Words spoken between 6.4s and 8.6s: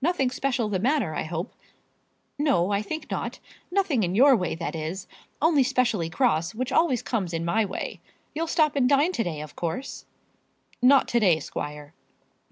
which always comes in my way. You'll